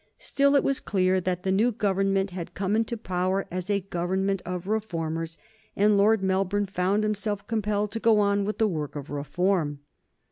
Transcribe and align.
Still, 0.17 0.55
it 0.55 0.63
was 0.63 0.79
clear 0.79 1.21
that 1.21 1.43
the 1.43 1.51
new 1.51 1.71
Government 1.71 2.31
had 2.31 2.55
come 2.55 2.75
into 2.75 2.97
power 2.97 3.45
as 3.51 3.69
a 3.69 3.81
Government 3.81 4.41
of 4.47 4.65
reformers, 4.65 5.37
and 5.75 5.95
Lord 5.95 6.23
Melbourne 6.23 6.65
found 6.65 7.03
himself 7.03 7.45
compelled 7.45 7.91
to 7.91 7.99
go 7.99 8.17
on 8.19 8.43
with 8.43 8.57
the 8.57 8.67
work 8.67 8.95
of 8.95 9.11
reform. 9.11 9.81